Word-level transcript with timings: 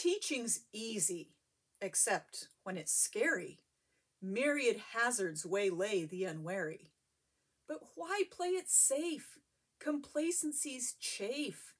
Teaching's 0.00 0.60
easy, 0.72 1.34
except 1.82 2.48
when 2.62 2.78
it's 2.78 2.90
scary. 2.90 3.58
Myriad 4.22 4.80
hazards 4.94 5.44
waylay 5.44 6.06
the 6.06 6.24
unwary. 6.24 6.92
But 7.68 7.80
why 7.96 8.22
play 8.30 8.48
it 8.48 8.70
safe? 8.70 9.38
Complacency's 9.78 10.94
chafe. 10.94 11.74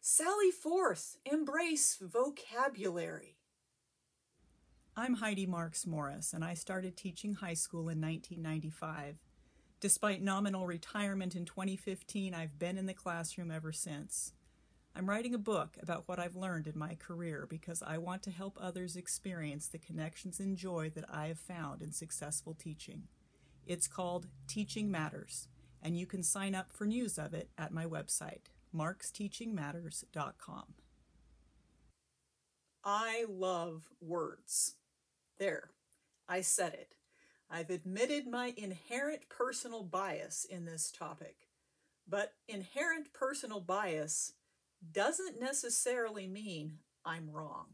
Sally 0.00 0.52
forth, 0.52 1.16
embrace 1.26 1.98
vocabulary. 2.00 3.38
I'm 4.96 5.14
Heidi 5.14 5.44
Marks 5.44 5.84
Morris, 5.84 6.32
and 6.32 6.44
I 6.44 6.54
started 6.54 6.96
teaching 6.96 7.34
high 7.34 7.54
school 7.54 7.88
in 7.88 8.00
1995. 8.00 9.16
Despite 9.80 10.22
nominal 10.22 10.64
retirement 10.64 11.34
in 11.34 11.44
2015, 11.44 12.34
I've 12.34 12.56
been 12.56 12.78
in 12.78 12.86
the 12.86 12.94
classroom 12.94 13.50
ever 13.50 13.72
since. 13.72 14.32
I'm 14.96 15.10
writing 15.10 15.34
a 15.34 15.38
book 15.38 15.76
about 15.82 16.04
what 16.06 16.20
I've 16.20 16.36
learned 16.36 16.68
in 16.68 16.78
my 16.78 16.94
career 16.94 17.48
because 17.50 17.82
I 17.82 17.98
want 17.98 18.22
to 18.24 18.30
help 18.30 18.56
others 18.60 18.94
experience 18.94 19.66
the 19.66 19.78
connections 19.78 20.38
and 20.38 20.56
joy 20.56 20.92
that 20.94 21.06
I 21.12 21.26
have 21.26 21.40
found 21.40 21.82
in 21.82 21.90
successful 21.90 22.54
teaching. 22.54 23.08
It's 23.66 23.88
called 23.88 24.28
Teaching 24.46 24.92
Matters, 24.92 25.48
and 25.82 25.98
you 25.98 26.06
can 26.06 26.22
sign 26.22 26.54
up 26.54 26.72
for 26.72 26.86
news 26.86 27.18
of 27.18 27.34
it 27.34 27.50
at 27.58 27.72
my 27.72 27.86
website, 27.86 28.52
marksteachingmatters.com. 28.72 30.74
I 32.84 33.24
love 33.28 33.88
words. 34.00 34.76
There, 35.38 35.70
I 36.28 36.42
said 36.42 36.74
it. 36.74 36.94
I've 37.50 37.70
admitted 37.70 38.28
my 38.28 38.54
inherent 38.56 39.28
personal 39.28 39.82
bias 39.82 40.46
in 40.48 40.66
this 40.66 40.92
topic. 40.92 41.48
But 42.06 42.34
inherent 42.46 43.12
personal 43.12 43.60
bias 43.60 44.34
doesn't 44.92 45.40
necessarily 45.40 46.26
mean 46.26 46.78
I'm 47.04 47.30
wrong. 47.30 47.66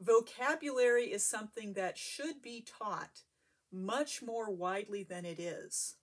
Vocabulary 0.00 1.12
is 1.12 1.24
something 1.24 1.74
that 1.74 1.96
should 1.96 2.42
be 2.42 2.64
taught 2.78 3.22
much 3.72 4.22
more 4.22 4.50
widely 4.50 5.02
than 5.02 5.24
it 5.24 5.38
is, 5.38 5.96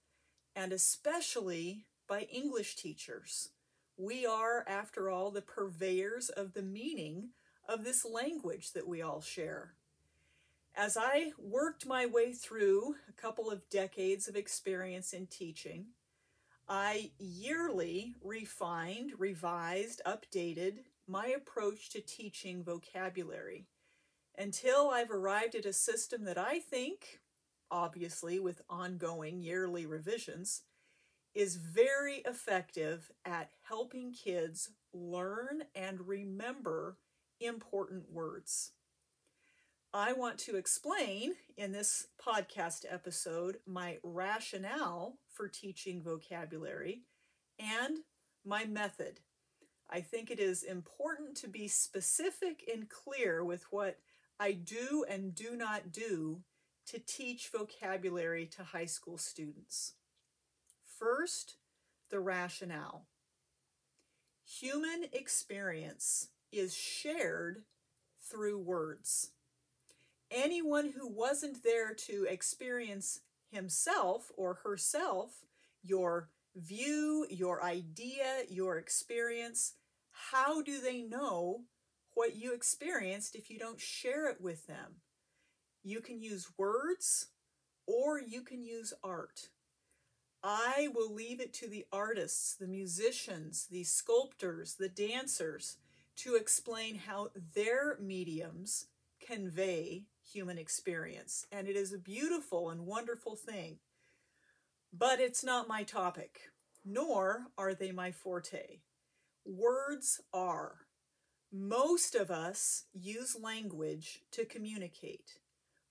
and 0.55 0.73
especially 0.73 1.85
by 2.07 2.21
English 2.23 2.75
teachers. 2.75 3.49
We 3.97 4.25
are, 4.25 4.65
after 4.67 5.09
all, 5.09 5.31
the 5.31 5.41
purveyors 5.41 6.29
of 6.29 6.53
the 6.53 6.61
meaning 6.61 7.29
of 7.67 7.83
this 7.83 8.03
language 8.05 8.73
that 8.73 8.87
we 8.87 9.01
all 9.01 9.21
share. 9.21 9.75
As 10.75 10.97
I 10.97 11.31
worked 11.37 11.85
my 11.85 12.05
way 12.05 12.33
through 12.33 12.95
a 13.07 13.13
couple 13.13 13.51
of 13.51 13.69
decades 13.69 14.27
of 14.27 14.35
experience 14.35 15.13
in 15.13 15.27
teaching, 15.27 15.87
I 16.73 17.11
yearly 17.19 18.15
refined, 18.23 19.11
revised, 19.17 20.01
updated 20.07 20.85
my 21.05 21.27
approach 21.27 21.89
to 21.89 21.99
teaching 21.99 22.63
vocabulary 22.63 23.67
until 24.37 24.89
I've 24.89 25.11
arrived 25.11 25.53
at 25.53 25.65
a 25.65 25.73
system 25.73 26.23
that 26.23 26.37
I 26.37 26.59
think, 26.59 27.19
obviously 27.69 28.39
with 28.39 28.61
ongoing 28.69 29.41
yearly 29.41 29.85
revisions, 29.85 30.61
is 31.35 31.57
very 31.57 32.19
effective 32.23 33.11
at 33.25 33.49
helping 33.67 34.13
kids 34.13 34.69
learn 34.93 35.63
and 35.75 36.07
remember 36.07 36.99
important 37.41 38.09
words. 38.09 38.71
I 39.93 40.13
want 40.13 40.37
to 40.39 40.55
explain 40.55 41.33
in 41.57 41.73
this 41.73 42.07
podcast 42.25 42.85
episode 42.89 43.57
my 43.67 43.97
rationale 44.05 45.17
for 45.41 45.47
teaching 45.47 46.03
vocabulary 46.03 47.01
and 47.57 47.97
my 48.45 48.63
method. 48.63 49.21
I 49.89 49.99
think 49.99 50.29
it 50.29 50.39
is 50.39 50.61
important 50.61 51.35
to 51.37 51.47
be 51.47 51.67
specific 51.67 52.63
and 52.71 52.87
clear 52.87 53.43
with 53.43 53.63
what 53.71 53.97
I 54.39 54.51
do 54.51 55.03
and 55.09 55.33
do 55.33 55.55
not 55.55 55.91
do 55.91 56.43
to 56.85 56.99
teach 56.99 57.49
vocabulary 57.49 58.45
to 58.55 58.63
high 58.63 58.85
school 58.85 59.17
students. 59.17 59.93
First, 60.99 61.55
the 62.11 62.19
rationale. 62.19 63.07
Human 64.59 65.05
experience 65.11 66.27
is 66.51 66.75
shared 66.77 67.63
through 68.29 68.59
words 68.59 69.31
anyone 70.31 70.93
who 70.97 71.07
wasn't 71.07 71.63
there 71.63 71.93
to 71.93 72.25
experience 72.29 73.19
himself 73.51 74.31
or 74.37 74.59
herself, 74.63 75.43
your 75.83 76.29
view, 76.55 77.25
your 77.29 77.63
idea, 77.63 78.43
your 78.49 78.77
experience, 78.77 79.73
how 80.11 80.61
do 80.61 80.81
they 80.81 81.01
know 81.01 81.61
what 82.13 82.35
you 82.35 82.53
experienced 82.53 83.35
if 83.35 83.49
you 83.49 83.57
don't 83.57 83.79
share 83.79 84.29
it 84.29 84.41
with 84.41 84.67
them? 84.67 85.01
You 85.83 86.01
can 86.01 86.21
use 86.21 86.47
words 86.57 87.27
or 87.87 88.19
you 88.19 88.41
can 88.41 88.63
use 88.63 88.93
art. 89.03 89.49
I 90.43 90.89
will 90.93 91.13
leave 91.13 91.39
it 91.39 91.53
to 91.55 91.67
the 91.67 91.85
artists, 91.91 92.55
the 92.55 92.67
musicians, 92.67 93.67
the 93.69 93.83
sculptors, 93.83 94.75
the 94.75 94.89
dancers 94.89 95.77
to 96.17 96.35
explain 96.35 96.95
how 96.95 97.29
their 97.55 97.97
mediums 97.99 98.87
convey 99.25 100.05
human 100.31 100.57
experience. 100.57 101.45
And 101.51 101.67
it 101.67 101.75
is 101.75 101.93
a 101.93 101.97
beautiful 101.97 102.69
and 102.69 102.85
wonderful 102.85 103.35
thing. 103.35 103.77
But 104.93 105.19
it's 105.19 105.43
not 105.43 105.67
my 105.67 105.83
topic, 105.83 106.39
nor 106.83 107.47
are 107.57 107.73
they 107.73 107.91
my 107.91 108.11
forte. 108.11 108.79
Words 109.45 110.21
are. 110.33 110.75
Most 111.51 112.15
of 112.15 112.29
us 112.31 112.85
use 112.93 113.35
language 113.41 114.21
to 114.31 114.45
communicate. 114.45 115.39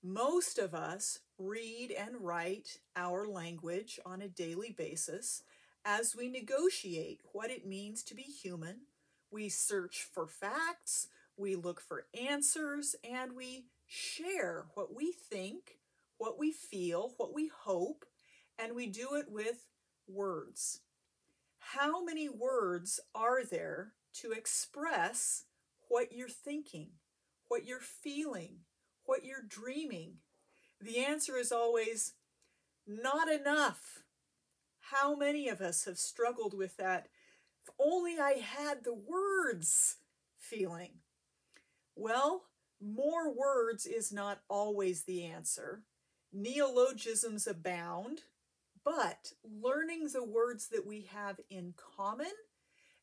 Most 0.03 0.59
of 0.59 0.75
us 0.75 1.21
read 1.39 1.91
and 1.91 2.17
write 2.21 2.79
our 2.97 3.27
language 3.27 4.01
on 4.07 4.23
a 4.23 4.29
daily 4.29 4.71
basis 4.71 5.43
as 5.85 6.17
we 6.17 6.29
negotiate 6.29 7.21
what 7.33 7.51
it 7.51 7.67
means 7.67 8.03
to 8.05 8.15
be 8.15 8.23
human. 8.23 8.77
We 9.31 9.49
search 9.49 10.07
for 10.13 10.27
facts, 10.27 11.09
we 11.37 11.55
look 11.57 11.81
for 11.81 12.07
answers, 12.19 12.97
and 13.05 13.35
we 13.35 13.67
share 13.91 14.67
what 14.75 14.95
we 14.95 15.11
think, 15.11 15.79
what 16.17 16.39
we 16.39 16.53
feel, 16.53 17.13
what 17.17 17.35
we 17.35 17.49
hope, 17.49 18.05
and 18.57 18.77
we 18.77 18.87
do 18.87 19.17
it 19.17 19.27
with 19.29 19.67
words. 20.07 20.81
How 21.59 22.05
many 22.05 22.29
words 22.29 23.01
are 23.17 23.45
there 23.45 23.95
to 24.15 24.31
express 24.31 25.45
what 25.89 26.13
you're 26.13 26.29
thinking, 26.29 26.91
what 27.49 27.67
you're 27.67 27.81
feeling, 27.81 28.59
what 29.07 29.25
you're 29.25 29.43
dreaming? 29.47 30.19
The 30.81 30.99
answer 31.05 31.37
is 31.37 31.51
always 31.51 32.13
not 32.87 33.29
enough. 33.29 34.05
How 34.93 35.17
many 35.17 35.49
of 35.49 35.61
us 35.61 35.85
have 35.87 35.99
struggled 35.99 36.55
with 36.55 36.77
that? 36.77 37.09
If 37.61 37.71
only 37.77 38.21
I 38.21 38.35
had 38.35 38.85
the 38.85 38.95
words 38.95 39.97
feeling. 40.39 41.01
Well, 41.97 42.45
more 42.81 43.33
words 43.33 43.87
is 43.87 44.13
not 44.13 44.41
always 44.49 45.05
the 45.05 45.25
answer. 45.25 45.83
Neologisms 46.33 47.47
abound, 47.47 48.23
but 48.85 49.33
learning 49.45 50.09
the 50.13 50.25
words 50.25 50.69
that 50.69 50.87
we 50.87 51.09
have 51.13 51.39
in 51.51 51.75
common 51.97 52.31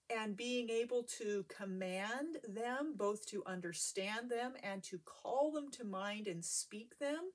and 0.10 0.38
being 0.38 0.70
able 0.70 1.04
to 1.04 1.46
command 1.50 2.38
them, 2.48 2.94
both 2.96 3.26
to 3.28 3.44
understand 3.46 4.32
them 4.32 4.54
and 4.64 4.82
to 4.84 5.00
call 5.00 5.52
them 5.52 5.70
to 5.72 5.84
mind 5.84 6.28
and 6.28 6.44
speak 6.44 6.98
them, 7.00 7.32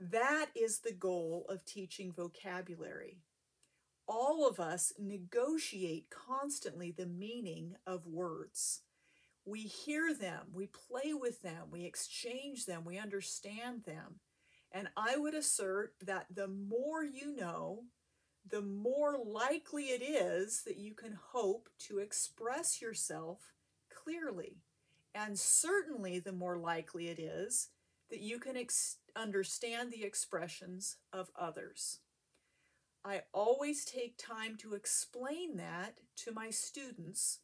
that 0.00 0.46
is 0.54 0.80
the 0.80 0.92
goal 0.92 1.46
of 1.48 1.64
teaching 1.64 2.12
vocabulary. 2.12 3.18
All 4.08 4.48
of 4.48 4.58
us 4.58 4.92
negotiate 4.98 6.06
constantly 6.10 6.90
the 6.90 7.06
meaning 7.06 7.76
of 7.86 8.06
words 8.06 8.80
we 9.44 9.60
hear 9.60 10.14
them, 10.14 10.46
we 10.52 10.66
play 10.66 11.12
with 11.14 11.42
them, 11.42 11.68
we 11.70 11.84
exchange 11.84 12.66
them, 12.66 12.84
we 12.84 12.98
understand 12.98 13.84
them. 13.84 14.20
And 14.72 14.88
I 14.96 15.16
would 15.16 15.34
assert 15.34 15.94
that 16.04 16.26
the 16.32 16.48
more 16.48 17.02
you 17.02 17.34
know, 17.34 17.84
the 18.48 18.62
more 18.62 19.18
likely 19.24 19.86
it 19.86 20.02
is 20.02 20.62
that 20.66 20.76
you 20.76 20.94
can 20.94 21.18
hope 21.32 21.68
to 21.80 21.98
express 21.98 22.80
yourself 22.80 23.52
clearly. 23.92 24.58
And 25.14 25.38
certainly 25.38 26.20
the 26.20 26.32
more 26.32 26.56
likely 26.56 27.08
it 27.08 27.18
is 27.18 27.68
that 28.10 28.20
you 28.20 28.38
can 28.38 28.56
ex- 28.56 28.98
understand 29.16 29.90
the 29.90 30.04
expressions 30.04 30.96
of 31.12 31.30
others. 31.38 32.00
I 33.04 33.22
always 33.32 33.84
take 33.84 34.18
time 34.18 34.56
to 34.58 34.74
explain 34.74 35.56
that 35.56 35.94
to 36.18 36.32
my 36.32 36.50
students 36.50 37.40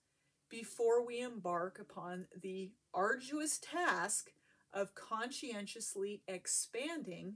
before 0.48 1.04
we 1.04 1.20
embark 1.20 1.78
upon 1.78 2.26
the 2.40 2.72
arduous 2.94 3.58
task 3.58 4.30
of 4.72 4.94
conscientiously 4.94 6.22
expanding 6.28 7.34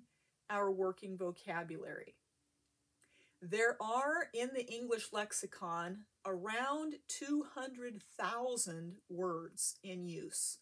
our 0.49 0.71
working 0.71 1.17
vocabulary. 1.17 2.15
There 3.43 3.77
are 3.81 4.29
in 4.35 4.51
the 4.55 4.67
English 4.67 5.12
lexicon 5.12 6.05
around 6.27 6.97
200,000 7.09 8.97
words 9.09 9.77
in 9.83 10.07
use. 10.07 10.59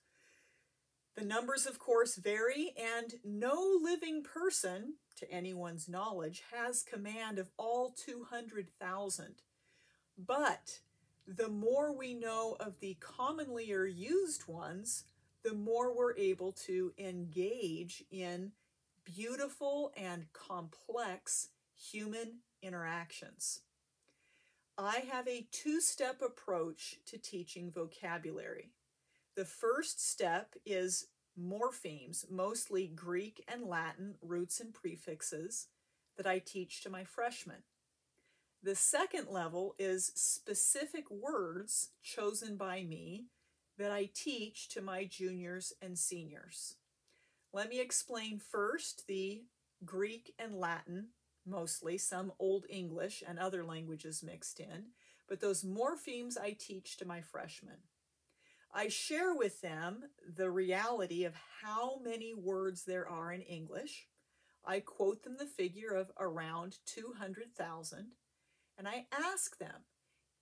The 1.17 1.25
numbers, 1.25 1.67
of 1.67 1.81
course, 1.81 2.15
vary, 2.15 2.73
and 2.79 3.15
no 3.25 3.77
living 3.83 4.23
person, 4.23 4.95
to 5.17 5.29
anyone's 5.33 5.89
knowledge, 5.89 6.45
has 6.55 6.85
command 6.85 7.41
of 7.41 7.51
all 7.57 7.91
200,000. 7.91 9.35
But 10.17 10.79
the 11.37 11.49
more 11.49 11.93
we 11.93 12.15
know 12.15 12.57
of 12.59 12.81
the 12.81 12.97
commonly 13.01 13.73
or 13.73 13.85
used 13.85 14.49
ones, 14.49 15.05
the 15.45 15.55
more 15.55 15.95
we're 15.95 16.17
able 16.17 16.53
to 16.53 16.93
engage 16.99 18.03
in 18.11 18.53
beautiful 19.05 19.93
and 19.97 20.33
complex 20.33 21.49
human 21.77 22.39
interactions. 22.63 23.61
I 24.79 25.05
have 25.11 25.29
a 25.29 25.47
two 25.51 25.81
step 25.81 26.23
approach 26.23 26.97
to 27.07 27.19
teaching 27.19 27.71
vocabulary. 27.71 28.71
The 29.35 29.45
first 29.45 30.09
step 30.09 30.55
is 30.65 31.09
morphemes, 31.41 32.31
mostly 32.31 32.87
Greek 32.87 33.45
and 33.49 33.65
Latin 33.65 34.15
roots 34.23 34.61
and 34.61 34.73
prefixes, 34.73 35.69
that 36.17 36.27
I 36.27 36.39
teach 36.39 36.81
to 36.83 36.91
my 36.91 37.05
freshmen. 37.05 37.63
The 38.63 38.75
second 38.75 39.29
level 39.29 39.77
is 39.79 40.13
specific 40.17 41.09
words 41.11 41.91
chosen 42.03 42.57
by 42.57 42.83
me 42.83 43.27
that 43.79 43.93
I 43.93 44.11
teach 44.13 44.69
to 44.71 44.83
my 44.83 45.05
juniors 45.05 45.73
and 45.81 45.97
seniors. 45.97 46.75
Let 47.53 47.69
me 47.69 47.81
explain 47.81 48.41
first 48.41 49.07
the 49.07 49.45
Greek 49.85 50.35
and 50.41 50.55
Latin, 50.55 51.09
mostly 51.47 51.99
some 51.99 52.33
Old 52.41 52.67
English 52.69 53.23
and 53.27 53.39
other 53.39 53.65
languages 53.65 54.25
mixed 54.25 54.59
in, 54.59 54.87
but 55.29 55.41
those 55.41 55.63
morphemes 55.63 56.37
I 56.37 56.57
teach 56.59 56.97
to 56.97 57.07
my 57.07 57.21
freshmen. 57.21 57.79
I 58.75 58.89
share 58.89 59.35
with 59.35 59.61
them 59.61 60.03
the 60.37 60.51
reality 60.51 61.25
of 61.25 61.35
how 61.63 62.01
many 62.03 62.35
words 62.35 62.85
there 62.85 63.09
are 63.09 63.33
in 63.33 63.43
English. 63.43 64.09
I 64.65 64.81
quote 64.81 65.23
them 65.23 65.37
the 65.39 65.47
figure 65.47 65.93
of 65.93 66.11
around 66.19 66.79
200,000, 66.87 68.09
and 68.79 68.87
I 68.87 69.07
ask 69.13 69.59
them, 69.59 69.85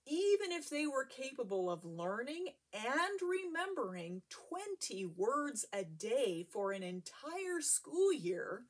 even 0.06 0.52
if 0.52 0.70
they 0.70 0.86
were 0.86 1.04
capable 1.04 1.68
of 1.70 1.84
learning 1.84 2.48
and 2.72 3.20
remembering 3.20 4.22
20 4.30 5.04
words 5.16 5.64
a 5.72 5.82
day 5.82 6.46
for 6.52 6.70
an 6.70 6.82
entire 6.84 7.60
school 7.60 8.12
year, 8.12 8.64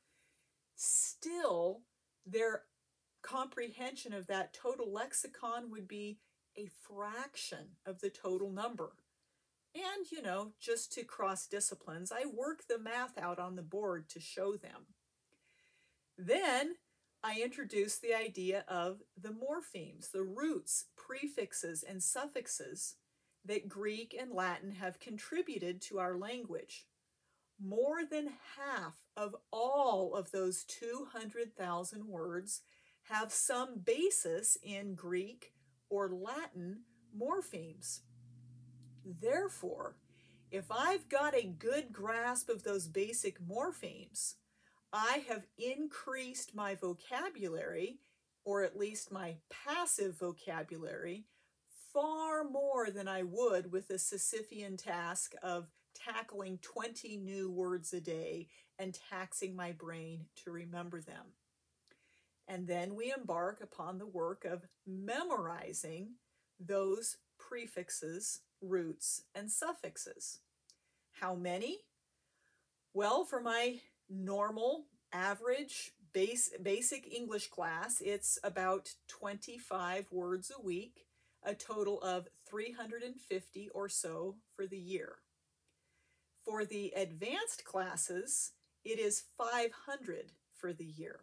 still 0.75 1.81
their 2.25 2.63
comprehension 3.21 4.13
of 4.13 4.27
that 4.27 4.53
total 4.53 4.91
lexicon 4.91 5.69
would 5.69 5.87
be 5.87 6.17
a 6.57 6.69
fraction 6.87 7.75
of 7.85 7.99
the 7.99 8.09
total 8.09 8.51
number. 8.51 8.93
And, 9.75 10.09
you 10.11 10.23
know, 10.23 10.53
just 10.59 10.91
to 10.93 11.03
cross 11.03 11.45
disciplines, 11.45 12.11
I 12.11 12.25
work 12.25 12.63
the 12.67 12.79
math 12.79 13.17
out 13.17 13.37
on 13.37 13.55
the 13.55 13.61
board 13.61 14.09
to 14.09 14.19
show 14.19 14.55
them. 14.55 14.87
Then 16.17 16.75
I 17.23 17.41
introduce 17.43 17.97
the 17.97 18.13
idea 18.13 18.63
of 18.67 19.01
the 19.19 19.29
morphemes, 19.29 20.11
the 20.11 20.23
roots, 20.23 20.85
prefixes, 20.95 21.83
and 21.83 22.01
suffixes 22.01 22.95
that 23.43 23.67
Greek 23.67 24.15
and 24.19 24.31
Latin 24.31 24.71
have 24.71 24.99
contributed 24.99 25.81
to 25.83 25.99
our 25.99 26.15
language. 26.15 26.85
More 27.63 28.05
than 28.09 28.33
half 28.55 29.01
of 29.15 29.35
all 29.51 30.13
of 30.15 30.31
those 30.31 30.63
200,000 30.65 32.07
words 32.07 32.61
have 33.09 33.31
some 33.31 33.79
basis 33.79 34.57
in 34.61 34.93
Greek 34.93 35.53
or 35.89 36.09
Latin 36.09 36.81
morphemes. 37.17 38.01
Therefore, 39.03 39.95
if 40.51 40.65
I've 40.69 41.09
got 41.09 41.33
a 41.35 41.47
good 41.47 41.91
grasp 41.91 42.49
of 42.49 42.63
those 42.63 42.87
basic 42.87 43.39
morphemes, 43.41 44.35
I 44.93 45.23
have 45.27 45.45
increased 45.57 46.55
my 46.55 46.75
vocabulary, 46.75 47.99
or 48.45 48.63
at 48.63 48.77
least 48.77 49.11
my 49.11 49.35
passive 49.49 50.17
vocabulary, 50.17 51.25
far 51.93 52.43
more 52.43 52.89
than 52.89 53.07
I 53.07 53.23
would 53.23 53.71
with 53.71 53.87
the 53.87 53.95
Sisyphean 53.95 54.77
task 54.77 55.33
of 55.43 55.67
tackling 55.93 56.59
20 56.61 57.17
new 57.17 57.51
words 57.51 57.93
a 57.93 57.99
day 57.99 58.47
and 58.79 58.97
taxing 59.09 59.55
my 59.55 59.71
brain 59.71 60.25
to 60.43 60.51
remember 60.51 61.01
them. 61.01 61.33
And 62.47 62.67
then 62.67 62.95
we 62.95 63.13
embark 63.15 63.61
upon 63.61 63.97
the 63.97 64.05
work 64.05 64.45
of 64.45 64.65
memorizing 64.85 66.11
those 66.59 67.17
prefixes 67.37 68.41
roots, 68.61 69.23
and 69.35 69.51
suffixes. 69.51 70.39
How 71.11 71.35
many? 71.35 71.79
Well, 72.93 73.25
for 73.25 73.41
my 73.41 73.79
normal, 74.09 74.85
average, 75.11 75.91
base, 76.13 76.51
basic 76.61 77.13
English 77.13 77.47
class, 77.47 78.01
it's 78.01 78.39
about 78.43 78.89
25 79.07 80.07
words 80.11 80.51
a 80.57 80.61
week, 80.61 81.05
a 81.43 81.53
total 81.53 82.01
of 82.01 82.27
350 82.49 83.69
or 83.69 83.89
so 83.89 84.35
for 84.55 84.65
the 84.65 84.77
year. 84.77 85.17
For 86.43 86.65
the 86.65 86.93
advanced 86.95 87.65
classes, 87.65 88.53
it 88.83 88.99
is 88.99 89.23
500 89.37 90.31
for 90.53 90.73
the 90.73 90.85
year. 90.85 91.19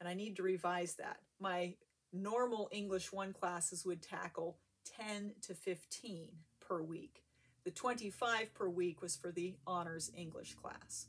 And 0.00 0.08
I 0.08 0.14
need 0.14 0.36
to 0.36 0.42
revise 0.42 0.94
that. 0.94 1.18
My 1.38 1.74
normal 2.12 2.68
English 2.72 3.12
1 3.12 3.32
classes 3.32 3.84
would 3.84 4.02
tackle 4.02 4.58
10 4.98 5.32
to 5.42 5.54
15 5.54 6.28
per 6.60 6.82
week. 6.82 7.22
The 7.64 7.70
25 7.70 8.54
per 8.54 8.68
week 8.68 9.02
was 9.02 9.16
for 9.16 9.30
the 9.30 9.54
honors 9.66 10.10
English 10.16 10.54
class. 10.54 11.06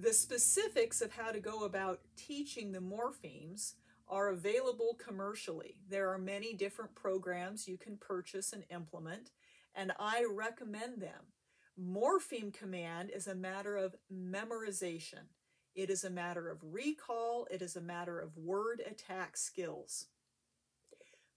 The 0.00 0.12
specifics 0.12 1.02
of 1.02 1.10
how 1.10 1.32
to 1.32 1.40
go 1.40 1.64
about 1.64 1.98
teaching 2.16 2.70
the 2.70 2.78
morphemes 2.78 3.74
are 4.06 4.28
available 4.28 4.96
commercially. 4.96 5.74
There 5.90 6.08
are 6.12 6.18
many 6.18 6.54
different 6.54 6.94
programs 6.94 7.66
you 7.66 7.76
can 7.76 7.96
purchase 7.96 8.52
and 8.52 8.62
implement, 8.70 9.32
and 9.74 9.90
I 9.98 10.24
recommend 10.30 11.02
them. 11.02 11.32
Morpheme 11.76 12.54
command 12.54 13.10
is 13.10 13.26
a 13.26 13.34
matter 13.34 13.76
of 13.76 13.96
memorization. 14.12 15.26
It 15.74 15.90
is 15.90 16.04
a 16.04 16.10
matter 16.10 16.48
of 16.48 16.58
recall. 16.62 17.48
It 17.50 17.60
is 17.60 17.74
a 17.74 17.80
matter 17.80 18.20
of 18.20 18.36
word 18.36 18.80
attack 18.88 19.36
skills. 19.36 20.06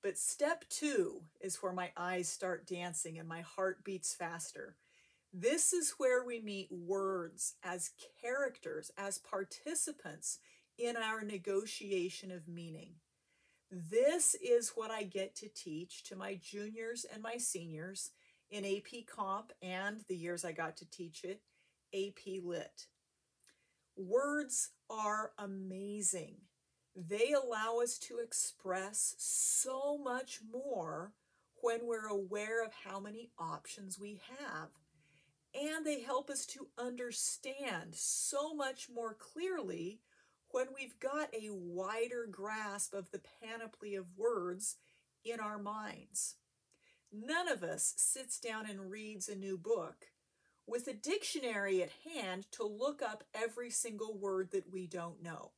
But 0.04 0.20
step 0.20 0.66
two 0.70 1.24
is 1.40 1.64
where 1.64 1.74
my 1.74 1.90
eyes 1.98 2.30
start 2.30 2.68
dancing 2.68 3.18
and 3.18 3.28
my 3.28 3.42
heart 3.42 3.84
beats 3.84 4.14
faster. 4.14 4.76
This 5.34 5.72
is 5.72 5.94
where 5.98 6.26
we 6.26 6.42
meet 6.42 6.68
words 6.72 7.56
as 7.64 7.92
characters, 8.22 8.92
as 8.98 9.18
participants 9.18 10.40
in 10.78 10.98
our 10.98 11.22
negotiation 11.22 12.32
of 12.32 12.50
meaning. 12.50 12.96
This 13.72 14.36
is 14.36 14.74
what 14.76 14.92
I 14.92 15.04
get 15.04 15.34
to 15.36 15.48
teach 15.48 16.04
to 16.04 16.18
my 16.18 16.38
juniors 16.42 17.06
and 17.12 17.24
my 17.24 17.38
seniors 17.38 18.12
in 18.50 18.66
AP 18.66 19.06
Comp 19.08 19.54
and 19.62 20.02
the 20.10 20.18
years 20.18 20.44
I 20.44 20.52
got 20.52 20.76
to 20.78 20.90
teach 20.90 21.24
it, 21.24 21.42
AP 21.94 22.44
Lit. 22.44 22.88
Words 23.96 24.72
are 24.90 25.32
amazing. 25.38 26.36
They 26.94 27.32
allow 27.32 27.80
us 27.82 27.98
to 28.00 28.18
express 28.18 29.16
so 29.18 29.98
much 29.98 30.40
more 30.52 31.14
when 31.62 31.86
we're 31.86 32.08
aware 32.08 32.66
of 32.66 32.74
how 32.84 33.00
many 33.00 33.30
options 33.40 33.98
we 33.98 34.20
have. 34.40 34.81
And 35.54 35.86
they 35.86 36.02
help 36.02 36.30
us 36.30 36.46
to 36.48 36.68
understand 36.78 37.94
so 37.94 38.54
much 38.54 38.88
more 38.94 39.14
clearly 39.14 40.00
when 40.50 40.68
we've 40.74 41.00
got 41.00 41.34
a 41.34 41.50
wider 41.50 42.28
grasp 42.30 42.94
of 42.94 43.12
the 43.12 43.22
panoply 43.42 43.96
of 43.96 44.18
words 44.18 44.78
in 45.26 45.40
our 45.40 45.58
minds. 45.58 46.36
None 47.12 47.50
of 47.50 47.64
us 47.64 47.94
sits 47.98 48.40
down 48.40 48.70
and 48.70 48.90
reads 48.90 49.28
a 49.28 49.36
new 49.36 49.58
book 49.58 50.08
with 50.66 50.88
a 50.88 50.94
dictionary 50.94 51.84
at 51.84 51.92
hand 52.14 52.48
to 52.52 52.64
look 52.64 53.02
up 53.02 53.24
every 53.34 53.70
single 53.70 54.18
word 54.18 54.52
that 54.52 54.72
we 54.72 54.88
don't 54.88 55.22
know. 55.22 55.52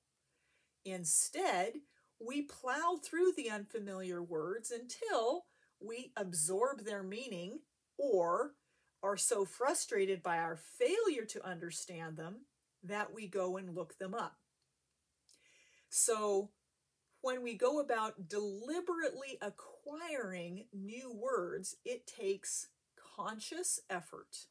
Instead, 0.85 1.73
we 2.19 2.41
plow 2.41 2.97
through 3.01 3.33
the 3.35 3.49
unfamiliar 3.49 4.23
words 4.23 4.71
until 4.71 5.45
we 5.79 6.11
absorb 6.17 6.83
their 6.83 7.03
meaning 7.03 7.59
or 7.97 8.53
are 9.03 9.17
so 9.17 9.43
frustrated 9.43 10.23
by 10.23 10.37
our 10.37 10.55
failure 10.55 11.25
to 11.25 11.45
understand 11.45 12.15
them 12.15 12.37
that 12.83 13.13
we 13.13 13.27
go 13.27 13.57
and 13.57 13.75
look 13.75 13.97
them 13.99 14.13
up. 14.13 14.37
So, 15.89 16.49
when 17.21 17.43
we 17.43 17.53
go 17.53 17.79
about 17.79 18.27
deliberately 18.27 19.37
acquiring 19.41 20.65
new 20.73 21.13
words, 21.13 21.75
it 21.85 22.07
takes 22.07 22.67
conscious 23.15 23.79
effort. 23.89 24.47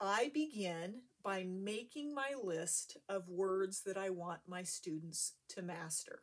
I 0.00 0.30
begin 0.32 1.02
by 1.22 1.44
making 1.44 2.14
my 2.14 2.34
list 2.42 2.96
of 3.08 3.28
words 3.28 3.82
that 3.82 3.96
I 3.96 4.10
want 4.10 4.40
my 4.46 4.62
students 4.62 5.34
to 5.48 5.62
master. 5.62 6.22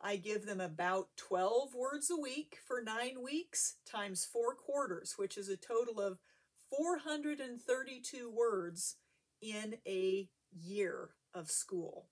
I 0.00 0.16
give 0.16 0.44
them 0.44 0.60
about 0.60 1.08
12 1.16 1.74
words 1.74 2.10
a 2.10 2.20
week 2.20 2.58
for 2.66 2.82
nine 2.82 3.22
weeks 3.22 3.76
times 3.86 4.28
four 4.30 4.54
quarters, 4.54 5.14
which 5.16 5.38
is 5.38 5.48
a 5.48 5.56
total 5.56 6.00
of 6.00 6.18
432 6.70 8.30
words 8.30 8.96
in 9.40 9.76
a 9.86 10.28
year 10.52 11.10
of 11.34 11.50
school. 11.50 12.08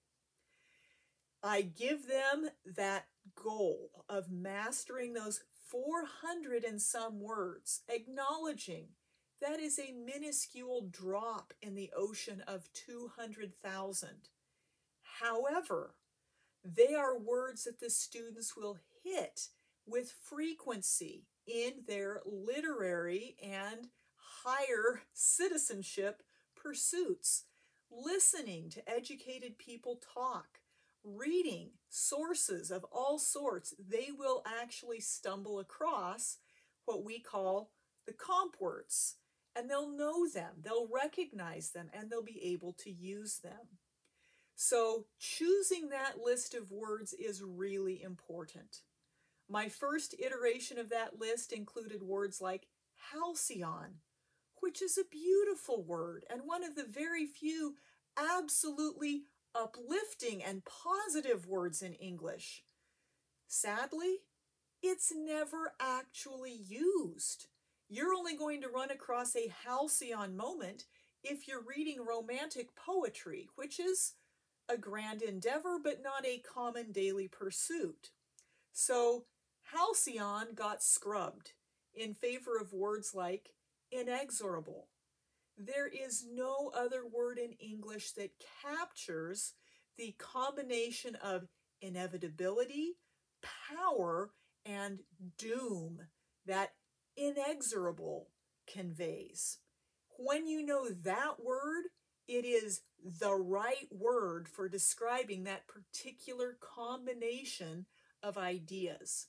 I 1.43 1.63
give 1.63 2.07
them 2.07 2.51
that 2.77 3.07
goal 3.35 4.05
of 4.09 4.31
mastering 4.31 5.15
those 5.15 5.41
400 5.71 6.65
and 6.65 6.81
some 6.81 7.21
words, 7.21 7.81
acknowledging 7.89 8.89
that 9.41 9.59
is 9.59 9.79
a 9.79 9.93
minuscule 9.93 10.89
drop 10.89 11.53
in 11.61 11.75
the 11.75 11.91
ocean 11.97 12.43
of 12.47 12.69
200,000. 12.75 14.09
However, 15.21 15.97
they 16.65 16.95
are 16.95 17.19
words 17.19 17.65
that 17.65 17.81
the 17.81 17.91
students 17.91 18.57
will 18.57 18.79
hit 19.03 19.49
with 19.85 20.13
frequency 20.23 21.27
in 21.47 21.83
their 21.89 22.21
literary 22.25 23.37
and 23.43 23.89
higher 24.45 25.03
citizenship 25.13 26.23
pursuits, 26.57 27.45
listening 27.91 28.71
to 28.71 28.89
educated 28.89 29.59
people 29.59 30.01
talk, 30.15 30.61
reading 31.05 31.71
sources 31.89 32.71
of 32.71 32.85
all 32.93 33.19
sorts, 33.19 33.75
they 33.79 34.09
will 34.17 34.43
actually 34.47 35.01
stumble 35.01 35.59
across 35.59 36.39
what 36.85 37.05
we 37.05 37.19
call 37.19 37.71
the 38.07 38.13
comp 38.13 38.57
words. 38.61 39.17
And 39.55 39.69
they'll 39.69 39.91
know 39.91 40.27
them, 40.27 40.55
they'll 40.63 40.89
recognize 40.89 41.71
them, 41.71 41.91
and 41.93 42.11
they'll 42.11 42.23
be 42.23 42.43
able 42.43 42.73
to 42.85 42.91
use 42.91 43.41
them. 43.41 43.79
So, 44.55 45.07
choosing 45.19 45.89
that 45.89 46.21
list 46.25 46.55
of 46.55 46.71
words 46.71 47.13
is 47.13 47.43
really 47.43 48.03
important. 48.03 48.81
My 49.51 49.69
first 49.69 50.15
iteration 50.19 50.79
of 50.79 50.89
that 50.91 51.19
list 51.19 51.53
included 51.53 52.03
words 52.03 52.41
like 52.41 52.69
halcyon, 53.13 53.97
which 54.63 54.81
is 54.81 54.97
a 54.97 55.03
beautiful 55.11 55.83
word 55.83 56.25
and 56.31 56.43
one 56.45 56.63
of 56.63 56.77
the 56.77 56.85
very 56.85 57.27
few 57.27 57.75
absolutely 58.17 59.25
uplifting 59.57 60.43
and 60.43 60.63
positive 60.65 61.49
words 61.49 61.83
in 61.83 61.95
English. 61.95 62.63
Sadly, 63.49 64.21
it's 64.81 65.13
never 65.15 65.73
actually 65.81 66.55
used. 66.55 67.49
You're 67.89 68.15
only 68.15 68.37
going 68.37 68.63
to 68.63 68.69
run 68.69 68.93
across 68.93 69.35
a 69.35 69.53
halcyon 69.65 70.37
moment 70.37 70.85
if 71.25 71.49
you're 71.49 71.65
reading 71.65 72.07
romantic 72.07 72.77
poetry, 72.77 73.49
which 73.57 73.81
is 73.81 74.15
a 74.69 74.79
grand 74.79 75.23
endeavor 75.23 75.79
but 75.83 76.05
not 76.05 76.25
a 76.25 76.39
common 76.39 76.93
daily 76.93 77.27
pursuit. 77.27 78.11
So, 78.73 79.25
halcyon 79.75 80.55
got 80.55 80.85
scrubbed 80.85 81.53
in 81.93 82.15
favor 82.15 82.57
of 82.61 82.73
words 82.73 83.13
like 83.13 83.51
inexorable, 83.93 84.89
there 85.57 85.89
is 85.89 86.25
no 86.33 86.73
other 86.75 87.03
word 87.07 87.39
in 87.39 87.53
English 87.53 88.13
that 88.13 88.33
captures 88.63 89.53
the 89.99 90.15
combination 90.19 91.17
of 91.17 91.47
inevitability, 91.81 92.95
power, 93.71 94.31
and 94.65 95.01
doom 95.39 95.99
that 96.47 96.71
inexorable 97.17 98.29
conveys. 98.73 99.59
When 100.19 100.47
you 100.47 100.65
know 100.65 100.89
that 100.89 101.45
word, 101.45 101.85
it 102.29 102.45
is 102.45 102.83
the 103.03 103.35
right 103.35 103.89
word 103.91 104.49
for 104.49 104.69
describing 104.69 105.45
that 105.45 105.67
particular 105.67 106.57
combination 106.61 107.87
of 108.23 108.39
ideas. 108.39 109.27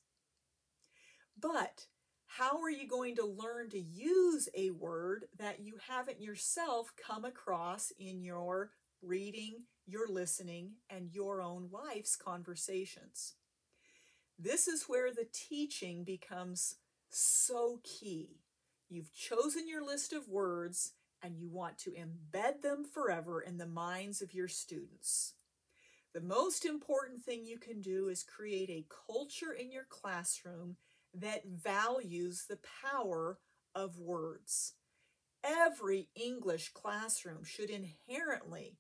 But 1.40 1.88
how 2.38 2.60
are 2.62 2.72
you 2.72 2.88
going 2.88 3.16
to 3.16 3.26
learn 3.26 3.70
to 3.70 3.80
use 3.80 4.50
a 4.56 4.72
word 4.72 5.26
that 5.38 5.60
you 5.60 5.76
haven't 5.88 6.20
yourself 6.20 6.92
come 6.98 7.26
across 7.26 7.92
in 8.00 8.24
your 8.24 8.72
reading, 9.04 9.66
your 9.86 10.08
listening, 10.08 10.72
and 10.90 11.14
your 11.14 11.44
own 11.44 11.70
life's 11.72 12.16
conversations? 12.16 13.36
This 14.40 14.68
is 14.68 14.86
where 14.88 15.12
the 15.12 15.28
teaching 15.32 16.04
becomes 16.04 16.78
so 17.12 17.80
key. 17.84 18.40
You've 18.90 19.14
chosen 19.14 19.68
your 19.68 19.86
list 19.86 20.12
of 20.12 20.28
words 20.28 20.94
and 21.22 21.38
you 21.38 21.50
want 21.50 21.78
to 21.80 21.92
embed 21.92 22.64
them 22.64 22.84
forever 22.84 23.42
in 23.42 23.58
the 23.60 23.68
minds 23.68 24.24
of 24.24 24.34
your 24.34 24.48
students. 24.48 25.34
The 26.16 26.22
most 26.22 26.66
important 26.66 27.22
thing 27.22 27.46
you 27.46 27.60
can 27.60 27.80
do 27.80 28.08
is 28.08 28.24
create 28.24 28.72
a 28.72 28.88
culture 29.08 29.52
in 29.52 29.72
your 29.72 29.86
classroom 29.88 30.78
that 31.14 31.46
values 31.46 32.46
the 32.48 32.60
power 32.92 33.40
of 33.76 34.00
words. 34.00 34.74
Every 35.44 36.10
English 36.16 36.70
classroom 36.74 37.44
should 37.44 37.70
inherently 37.70 38.78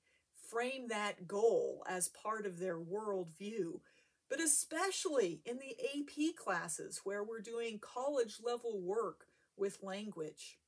frame 0.49 0.87
that 0.89 1.27
goal 1.27 1.83
as 1.87 2.09
part 2.09 2.45
of 2.45 2.59
their 2.59 2.79
worldview, 2.79 3.79
but 4.29 4.39
especially 4.39 5.41
in 5.45 5.57
the 5.59 5.75
AP 5.93 6.35
classes 6.35 7.01
where 7.03 7.23
we're 7.23 7.41
doing 7.41 7.79
college 7.79 8.37
level 8.43 8.79
work 8.79 9.25
with 9.57 9.83
language. 9.83 10.59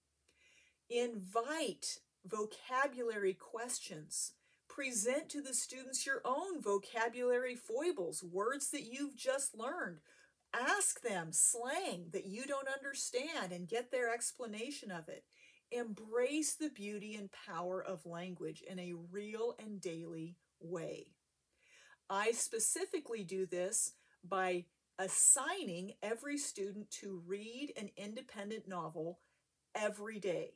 Invite 0.90 2.00
vocabulary 2.26 3.34
questions. 3.34 4.34
Present 4.68 5.30
to 5.30 5.42
the 5.42 5.54
students 5.54 6.06
your 6.06 6.22
own 6.26 6.62
vocabulary 6.62 7.56
foibles, 7.56 8.24
words 8.24 8.72
that 8.72 8.84
you've 8.84 9.16
just 9.16 9.56
learned, 9.56 10.00
Ask 10.56 11.02
them 11.02 11.30
slang 11.32 12.06
that 12.14 12.26
you 12.26 12.46
don't 12.46 12.70
understand 12.70 13.52
and 13.52 13.68
get 13.68 13.92
their 13.92 14.14
explanation 14.14 14.90
of 14.90 15.10
it. 15.10 15.26
Embrace 15.72 16.56
the 16.56 16.70
beauty 16.70 17.16
and 17.16 17.30
power 17.46 17.84
of 17.84 18.06
language 18.06 18.64
in 18.70 18.80
a 18.80 18.94
real 19.12 19.56
and 19.60 19.82
daily 19.82 20.38
way. 20.62 21.08
I 22.10 22.32
specifically 22.32 23.24
do 23.24 23.46
this 23.46 23.94
by 24.24 24.66
assigning 24.98 25.94
every 26.02 26.38
student 26.38 26.90
to 26.90 27.22
read 27.28 27.74
an 27.76 27.90
independent 27.98 28.68
novel 28.68 29.20
every 29.74 30.20
day. 30.20 30.52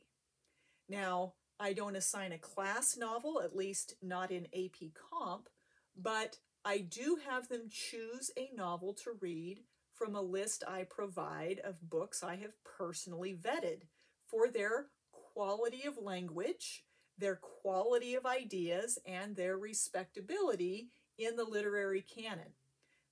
Now, 0.88 1.34
I 1.58 1.74
don't 1.74 1.96
assign 1.96 2.32
a 2.32 2.38
class 2.38 2.96
novel, 2.96 3.42
at 3.44 3.54
least 3.54 3.96
not 4.00 4.30
in 4.30 4.46
AP 4.54 4.94
Comp, 4.94 5.50
but 5.94 6.38
I 6.64 6.78
do 6.78 7.18
have 7.28 7.48
them 7.48 7.68
choose 7.68 8.30
a 8.38 8.48
novel 8.56 8.94
to 9.04 9.10
read 9.20 9.60
from 10.00 10.16
a 10.16 10.22
list 10.22 10.64
I 10.66 10.84
provide 10.84 11.60
of 11.62 11.90
books 11.90 12.22
I 12.22 12.36
have 12.36 12.54
personally 12.64 13.36
vetted 13.38 13.82
for 14.26 14.48
their 14.48 14.86
quality 15.34 15.84
of 15.86 15.98
language, 15.98 16.84
their 17.18 17.36
quality 17.36 18.14
of 18.14 18.24
ideas, 18.24 18.98
and 19.04 19.36
their 19.36 19.58
respectability 19.58 20.88
in 21.18 21.36
the 21.36 21.44
literary 21.44 22.00
canon. 22.00 22.54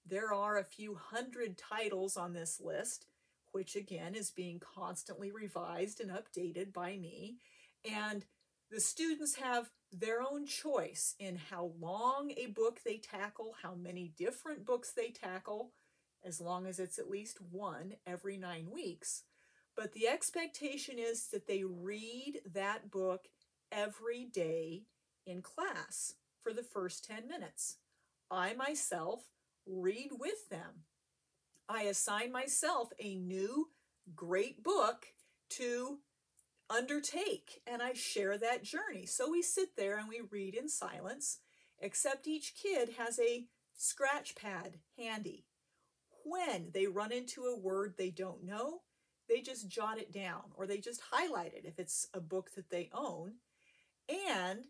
There 0.06 0.32
are 0.32 0.56
a 0.56 0.64
few 0.64 0.94
hundred 0.94 1.58
titles 1.58 2.16
on 2.16 2.32
this 2.32 2.58
list, 2.58 3.04
which 3.52 3.76
again 3.76 4.14
is 4.14 4.30
being 4.30 4.58
constantly 4.58 5.30
revised 5.30 6.00
and 6.00 6.10
updated 6.10 6.72
by 6.72 6.96
me. 6.96 7.36
And 7.84 8.24
the 8.70 8.80
students 8.80 9.34
have 9.34 9.68
their 9.92 10.22
own 10.22 10.46
choice 10.46 11.14
in 11.18 11.36
how 11.36 11.72
long 11.78 12.32
a 12.38 12.46
book 12.46 12.80
they 12.82 12.96
tackle, 12.96 13.56
how 13.62 13.74
many 13.74 14.14
different 14.16 14.64
books 14.64 14.92
they 14.92 15.10
tackle, 15.10 15.72
as 16.24 16.40
long 16.40 16.66
as 16.66 16.78
it's 16.78 16.98
at 16.98 17.10
least 17.10 17.38
one 17.50 17.94
every 18.06 18.36
nine 18.36 18.70
weeks. 18.70 19.24
But 19.76 19.92
the 19.92 20.08
expectation 20.08 20.98
is 20.98 21.28
that 21.28 21.46
they 21.46 21.62
read 21.64 22.40
that 22.52 22.90
book 22.90 23.26
every 23.70 24.24
day 24.24 24.82
in 25.26 25.42
class 25.42 26.14
for 26.42 26.52
the 26.52 26.62
first 26.62 27.04
10 27.04 27.28
minutes. 27.28 27.76
I 28.30 28.54
myself 28.54 29.20
read 29.66 30.10
with 30.18 30.48
them. 30.50 30.84
I 31.68 31.82
assign 31.82 32.32
myself 32.32 32.88
a 32.98 33.14
new 33.14 33.68
great 34.14 34.62
book 34.64 35.06
to 35.50 35.98
undertake 36.70 37.60
and 37.66 37.82
I 37.82 37.92
share 37.92 38.36
that 38.38 38.64
journey. 38.64 39.06
So 39.06 39.30
we 39.30 39.42
sit 39.42 39.76
there 39.76 39.98
and 39.98 40.08
we 40.08 40.22
read 40.30 40.54
in 40.54 40.68
silence, 40.68 41.38
except 41.78 42.26
each 42.26 42.54
kid 42.60 42.94
has 42.98 43.18
a 43.18 43.46
scratch 43.74 44.34
pad 44.34 44.78
handy 44.98 45.44
when 46.28 46.70
they 46.72 46.86
run 46.86 47.12
into 47.12 47.44
a 47.44 47.58
word 47.58 47.94
they 47.96 48.10
don't 48.10 48.44
know, 48.44 48.80
they 49.28 49.40
just 49.40 49.68
jot 49.68 49.98
it 49.98 50.12
down 50.12 50.42
or 50.56 50.66
they 50.66 50.78
just 50.78 51.02
highlight 51.10 51.54
it 51.54 51.64
if 51.64 51.78
it's 51.78 52.08
a 52.14 52.20
book 52.20 52.50
that 52.56 52.70
they 52.70 52.90
own. 52.92 53.34
And 54.08 54.60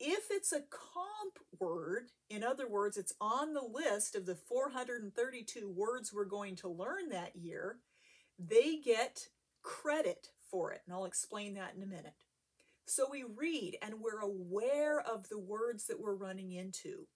if 0.00 0.26
it's 0.30 0.52
a 0.52 0.62
comp 0.70 1.38
word, 1.58 2.10
in 2.30 2.44
other 2.44 2.68
words, 2.68 2.96
it's 2.96 3.14
on 3.20 3.52
the 3.52 3.62
list 3.62 4.14
of 4.14 4.26
the 4.26 4.36
432 4.36 5.68
words 5.68 6.12
we're 6.12 6.24
going 6.24 6.56
to 6.56 6.68
learn 6.68 7.10
that 7.10 7.36
year, 7.36 7.78
they 8.38 8.76
get 8.76 9.28
credit 9.62 10.28
for 10.50 10.72
it. 10.72 10.82
And 10.86 10.94
I'll 10.94 11.04
explain 11.04 11.54
that 11.54 11.74
in 11.76 11.82
a 11.82 11.86
minute. 11.86 12.14
So 12.86 13.06
we 13.10 13.22
read 13.24 13.76
and 13.82 13.96
we're 14.00 14.20
aware 14.20 15.00
of 15.00 15.28
the 15.28 15.38
words 15.38 15.86
that 15.86 16.00
we're 16.00 16.14
running 16.14 16.52
into. 16.52 17.06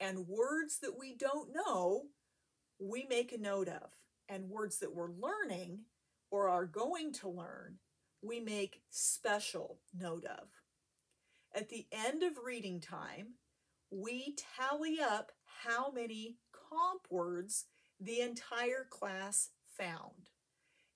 And 0.00 0.28
words 0.28 0.78
that 0.80 0.98
we 0.98 1.16
don't 1.16 1.50
know, 1.52 2.04
we 2.78 3.06
make 3.08 3.32
a 3.32 3.38
note 3.38 3.68
of, 3.68 3.90
and 4.28 4.50
words 4.50 4.78
that 4.78 4.94
we're 4.94 5.10
learning 5.10 5.80
or 6.30 6.48
are 6.48 6.66
going 6.66 7.12
to 7.12 7.28
learn, 7.28 7.78
we 8.22 8.40
make 8.40 8.82
special 8.90 9.78
note 9.98 10.24
of. 10.24 10.48
At 11.54 11.68
the 11.68 11.86
end 11.92 12.22
of 12.22 12.44
reading 12.44 12.80
time, 12.80 13.34
we 13.90 14.36
tally 14.56 14.98
up 15.00 15.32
how 15.44 15.90
many 15.90 16.36
comp 16.52 17.02
words 17.10 17.66
the 18.00 18.20
entire 18.20 18.86
class 18.90 19.50
found. 19.76 20.30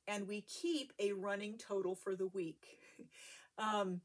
And 0.07 0.29
we 0.29 0.43
keep 0.43 0.93
a 0.99 1.13
running 1.13 1.57
total 1.57 1.95
for 1.95 2.15
the 2.15 2.27
week. 2.27 2.67
um, 3.59 4.01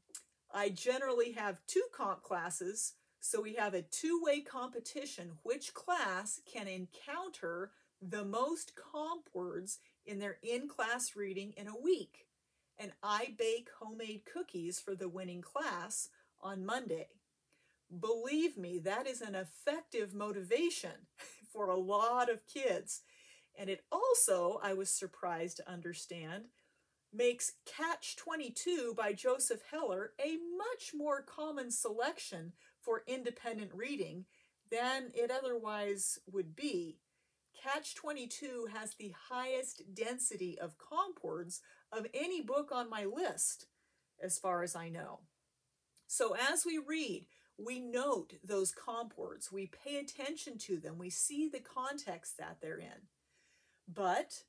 I 0.52 0.70
generally 0.70 1.32
have 1.32 1.60
two 1.66 1.82
comp 1.94 2.22
classes, 2.22 2.94
so 3.28 3.42
we 3.42 3.52
have 3.54 3.74
a 3.74 3.82
two 3.82 4.22
way 4.24 4.40
competition. 4.40 5.32
Which 5.42 5.74
class 5.74 6.40
can 6.50 6.66
encounter 6.66 7.72
the 8.00 8.24
most 8.24 8.72
comp 8.74 9.28
words 9.34 9.80
in 10.06 10.18
their 10.18 10.38
in 10.42 10.66
class 10.66 11.14
reading 11.14 11.52
in 11.56 11.68
a 11.68 11.78
week? 11.78 12.26
And 12.78 12.92
I 13.02 13.34
bake 13.36 13.68
homemade 13.78 14.22
cookies 14.24 14.80
for 14.80 14.94
the 14.94 15.10
winning 15.10 15.42
class 15.42 16.08
on 16.40 16.64
Monday. 16.64 17.08
Believe 18.00 18.56
me, 18.56 18.78
that 18.78 19.06
is 19.06 19.20
an 19.20 19.34
effective 19.34 20.14
motivation 20.14 21.06
for 21.52 21.68
a 21.68 21.76
lot 21.76 22.30
of 22.30 22.46
kids. 22.46 23.02
And 23.58 23.68
it 23.68 23.84
also, 23.92 24.58
I 24.62 24.72
was 24.72 24.88
surprised 24.88 25.58
to 25.58 25.70
understand, 25.70 26.44
makes 27.12 27.52
Catch 27.66 28.16
22 28.16 28.94
by 28.96 29.12
Joseph 29.12 29.62
Heller 29.70 30.12
a 30.18 30.36
much 30.56 30.92
more 30.94 31.20
common 31.22 31.70
selection 31.70 32.52
for 32.88 33.02
independent 33.06 33.70
reading 33.74 34.24
than 34.70 35.10
it 35.14 35.30
otherwise 35.30 36.18
would 36.32 36.56
be. 36.56 36.96
Catch 37.62 37.94
22 37.96 38.68
has 38.74 38.94
the 38.94 39.12
highest 39.28 39.82
density 39.92 40.58
of 40.58 40.78
comp 40.78 41.22
words 41.22 41.60
of 41.92 42.06
any 42.14 42.40
book 42.40 42.70
on 42.72 42.88
my 42.88 43.04
list, 43.04 43.66
as 44.22 44.38
far 44.38 44.62
as 44.62 44.74
I 44.74 44.88
know. 44.88 45.20
So 46.06 46.34
as 46.34 46.64
we 46.64 46.78
read, 46.78 47.26
we 47.58 47.78
note 47.78 48.34
those 48.42 48.72
comp 48.72 49.18
words, 49.18 49.52
we 49.52 49.66
pay 49.66 49.98
attention 49.98 50.56
to 50.60 50.78
them, 50.78 50.96
we 50.96 51.10
see 51.10 51.46
the 51.46 51.60
context 51.60 52.38
that 52.38 52.56
they're 52.62 52.78
in. 52.78 53.08
But 53.86 54.44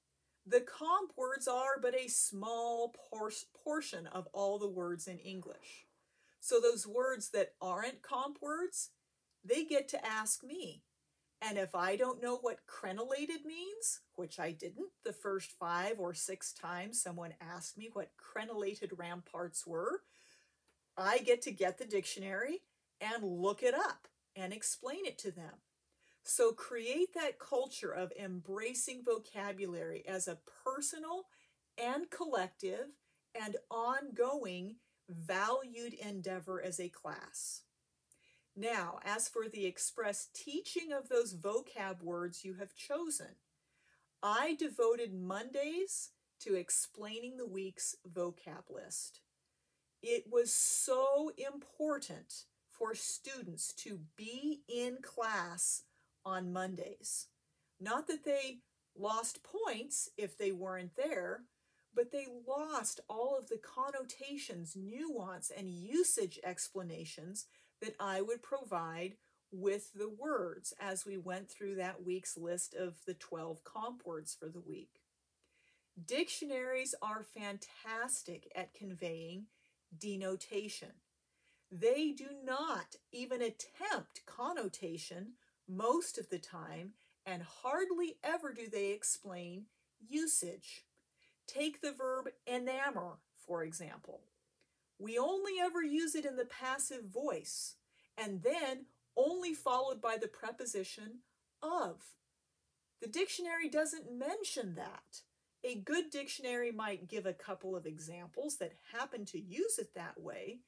the 0.47 0.61
comp 0.61 1.11
words 1.17 1.45
are 1.45 1.77
but 1.81 1.93
a 1.93 2.07
small 2.07 2.93
por- 3.11 3.31
portion 3.65 4.07
of 4.07 4.27
all 4.31 4.59
the 4.59 4.69
words 4.69 5.07
in 5.07 5.17
English. 5.17 5.88
So 6.39 6.59
those 6.59 6.87
words 6.87 7.29
that 7.31 7.53
aren't 7.61 8.01
comp 8.01 8.39
words, 8.41 8.89
they 9.43 9.65
get 9.65 9.87
to 9.89 10.05
ask 10.05 10.43
me. 10.43 10.83
And 11.41 11.57
if 11.57 11.73
I 11.73 11.95
don't 11.95 12.21
know 12.21 12.37
what 12.37 12.67
crenellated 12.67 13.45
means, 13.45 14.01
which 14.15 14.39
I 14.39 14.51
didn't 14.51 14.89
the 15.05 15.13
first 15.13 15.51
five 15.51 15.99
or 15.99 16.13
six 16.13 16.51
times 16.51 17.01
someone 17.01 17.33
asked 17.39 17.77
me 17.77 17.89
what 17.93 18.11
crenellated 18.17 18.97
ramparts 18.97 19.65
were, 19.65 20.01
I 20.97 21.19
get 21.19 21.41
to 21.43 21.51
get 21.51 21.77
the 21.77 21.85
dictionary 21.85 22.61
and 22.99 23.23
look 23.23 23.63
it 23.63 23.73
up 23.73 24.07
and 24.35 24.51
explain 24.51 25.05
it 25.05 25.17
to 25.19 25.31
them. 25.31 25.53
So 26.23 26.51
create 26.51 27.13
that 27.15 27.39
culture 27.39 27.91
of 27.91 28.11
embracing 28.19 29.03
vocabulary 29.05 30.03
as 30.07 30.27
a 30.27 30.39
personal 30.65 31.27
and 31.81 32.09
collective 32.09 32.87
and 33.39 33.55
ongoing 33.71 34.75
valued 35.09 35.93
endeavor 35.93 36.61
as 36.61 36.79
a 36.79 36.89
class. 36.89 37.63
Now, 38.55 38.99
as 39.05 39.27
for 39.27 39.47
the 39.47 39.65
express 39.65 40.27
teaching 40.33 40.91
of 40.91 41.09
those 41.09 41.33
vocab 41.33 42.01
words 42.01 42.43
you 42.43 42.55
have 42.55 42.75
chosen, 42.75 43.35
I 44.21 44.55
devoted 44.59 45.13
Mondays 45.13 46.11
to 46.41 46.55
explaining 46.55 47.37
the 47.37 47.45
week's 47.45 47.95
vocab 48.11 48.69
list. 48.69 49.21
It 50.01 50.25
was 50.31 50.53
so 50.53 51.31
important 51.37 52.45
for 52.69 52.95
students 52.95 53.73
to 53.73 53.99
be 54.15 54.61
in 54.67 54.97
class 55.01 55.83
on 56.25 56.53
Mondays. 56.53 57.27
Not 57.79 58.07
that 58.07 58.23
they 58.23 58.59
lost 58.97 59.39
points 59.43 60.09
if 60.17 60.37
they 60.37 60.51
weren't 60.51 60.95
there, 60.95 61.41
but 61.95 62.11
they 62.11 62.25
lost 62.47 62.99
all 63.09 63.37
of 63.37 63.49
the 63.49 63.57
connotations, 63.57 64.75
nuance, 64.75 65.51
and 65.55 65.69
usage 65.69 66.39
explanations 66.43 67.47
that 67.81 67.95
I 67.99 68.21
would 68.21 68.41
provide 68.43 69.15
with 69.51 69.93
the 69.93 70.09
words 70.09 70.73
as 70.79 71.05
we 71.05 71.17
went 71.17 71.49
through 71.49 71.75
that 71.75 72.05
week's 72.05 72.37
list 72.37 72.75
of 72.75 72.97
the 73.05 73.13
12 73.13 73.63
comp 73.63 74.05
words 74.05 74.35
for 74.39 74.47
the 74.47 74.61
week. 74.61 75.01
Dictionaries 76.05 76.93
are 77.01 77.23
fantastic 77.23 78.51
at 78.55 78.73
conveying 78.73 79.47
denotation. 79.97 80.91
They 81.71 82.11
do 82.11 82.27
not 82.43 82.95
even 83.11 83.41
attempt 83.41 84.25
connotation 84.25 85.33
most 85.67 86.17
of 86.17 86.29
the 86.29 86.39
time, 86.39 86.93
and 87.25 87.43
hardly 87.43 88.15
ever 88.23 88.53
do 88.53 88.67
they 88.69 88.91
explain 88.91 89.65
usage. 90.07 90.85
Take 91.51 91.81
the 91.81 91.93
verb 91.93 92.29
enamor, 92.47 93.17
for 93.47 93.63
example. 93.63 94.21
We 94.99 95.17
only 95.17 95.53
ever 95.59 95.81
use 95.81 96.13
it 96.13 96.25
in 96.25 96.35
the 96.35 96.45
passive 96.45 97.05
voice, 97.05 97.75
and 98.17 98.43
then 98.43 98.85
only 99.17 99.53
followed 99.53 99.99
by 100.01 100.17
the 100.17 100.27
preposition 100.27 101.19
of. 101.63 102.03
The 103.01 103.07
dictionary 103.07 103.69
doesn't 103.69 104.11
mention 104.11 104.75
that. 104.75 105.21
A 105.63 105.75
good 105.75 106.09
dictionary 106.09 106.71
might 106.71 107.07
give 107.07 107.25
a 107.25 107.33
couple 107.33 107.75
of 107.75 107.85
examples 107.85 108.57
that 108.57 108.73
happen 108.93 109.25
to 109.25 109.39
use 109.39 109.79
it 109.79 109.95
that 109.95 110.19
way, 110.21 110.59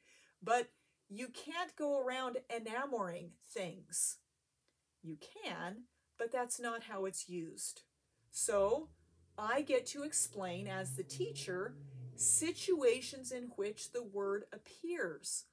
but 0.42 0.70
you 1.10 1.28
can't 1.28 1.76
go 1.76 2.00
around 2.00 2.38
enamoring 2.50 3.32
things. 3.54 4.18
You 5.04 5.18
can, 5.44 5.84
but 6.18 6.32
that's 6.32 6.60
not 6.60 6.84
how 6.84 7.06
it's 7.06 7.30
used. 7.30 7.82
So 8.32 8.90
I 9.42 9.62
get 9.62 9.88
to 9.88 10.04
explain 10.04 10.68
as 10.68 10.96
the 10.96 11.04
teacher 11.04 11.74
situations 12.16 13.32
in 13.32 13.52
which 13.56 13.92
the 13.92 14.04
word 14.04 14.44
appears, 14.54 15.46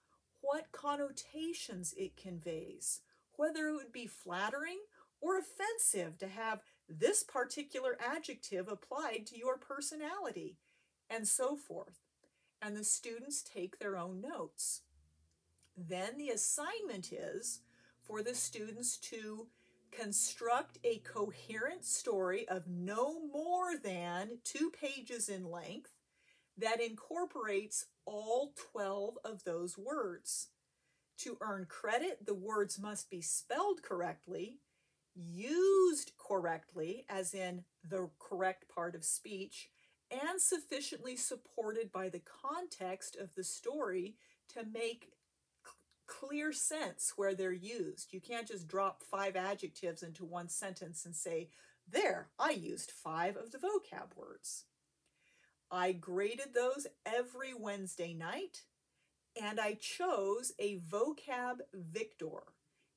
what 0.43 0.73
connotations 0.73 1.95
it 1.97 2.15
conveys, 2.15 3.01
whether 3.37 3.69
it 3.69 3.73
would 3.73 3.93
be 3.93 4.07
flattering 4.07 4.81
or 5.23 5.39
offensive 5.39 6.19
to 6.19 6.29
have 6.29 6.61
this 6.87 7.23
particular 7.23 7.97
adjective 7.99 8.69
applied 8.69 9.25
to 9.29 9.39
your 9.39 9.57
personality, 9.57 10.59
and 11.09 11.27
so 11.27 11.57
forth. 11.57 12.01
And 12.61 12.77
the 12.77 12.85
students 12.85 13.43
take 13.43 13.79
their 13.79 13.97
own 13.97 14.21
notes. 14.21 14.83
Then 15.79 16.19
the 16.19 16.29
assignment 16.29 17.11
is 17.11 17.61
for 18.03 18.23
the 18.23 18.35
students 18.35 18.99
to 18.99 19.47
construct 19.91 20.79
a 20.85 20.99
coherent 20.99 21.85
story 21.85 22.49
of 22.49 22.69
no 22.69 23.21
more 23.33 23.77
than 23.77 24.39
two 24.45 24.71
pages 24.71 25.29
in 25.29 25.51
length 25.51 25.91
that 26.57 26.81
incorporates 26.81 27.87
all 28.05 28.53
12 28.73 29.19
of 29.25 29.45
those 29.45 29.79
words. 29.79 30.49
To 31.19 31.37
earn 31.41 31.67
credit, 31.69 32.27
the 32.27 32.35
words 32.35 32.79
must 32.79 33.11
be 33.11 33.21
spelled 33.21 33.83
correctly, 33.83 34.61
used 35.15 36.13
correctly, 36.17 37.05
as 37.09 37.35
in 37.35 37.65
the 37.89 38.09
correct 38.19 38.69
part 38.69 38.95
of 38.95 39.05
speech, 39.05 39.69
and 40.11 40.41
sufficiently 40.41 41.17
supported 41.17 41.93
by 41.93 42.09
the 42.09 42.21
context 42.21 43.17
of 43.17 43.35
the 43.35 43.45
story 43.45 44.15
to 44.55 44.65
make 44.65 45.13
clear 46.09 46.53
sense 46.53 47.13
where 47.17 47.35
they're 47.35 47.53
used. 47.53 48.13
You 48.13 48.21
can't 48.21 48.49
just 48.49 48.67
drop 48.67 49.03
five 49.03 49.37
adjectives 49.37 50.03
into 50.03 50.25
one 50.25 50.49
sentence 50.49 51.05
and 51.05 51.15
say, 51.15 51.51
There, 51.89 52.31
I 52.39 52.51
used 52.51 52.91
five 52.91 53.37
of 53.37 53.53
the 53.53 53.59
vocab 53.59 54.17
words. 54.17 54.65
I 55.71 55.93
graded 55.93 56.55
those 56.55 56.87
every 57.05 57.53
Wednesday 57.55 58.15
night, 58.15 58.63
and 59.41 59.61
I 59.61 59.75
chose 59.75 60.53
a 60.59 60.79
vocab 60.79 61.59
victor, 61.75 62.43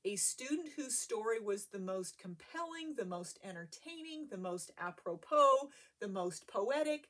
a 0.05 0.15
student 0.15 0.69
whose 0.75 0.97
story 0.97 1.39
was 1.39 1.65
the 1.65 1.79
most 1.79 2.17
compelling, 2.17 2.95
the 2.95 3.05
most 3.05 3.39
entertaining, 3.43 4.27
the 4.31 4.37
most 4.37 4.71
apropos, 4.79 5.69
the 5.99 6.07
most 6.07 6.47
poetic, 6.47 7.09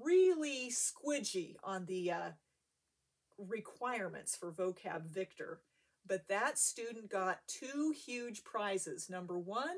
really 0.00 0.70
squidgy 0.70 1.56
on 1.64 1.86
the 1.86 2.10
uh, 2.10 2.30
requirements 3.38 4.36
for 4.36 4.52
vocab 4.52 5.06
victor 5.06 5.60
but 6.06 6.28
that 6.28 6.58
student 6.58 7.08
got 7.10 7.40
two 7.46 7.94
huge 8.06 8.44
prizes 8.44 9.08
number 9.08 9.38
one 9.38 9.76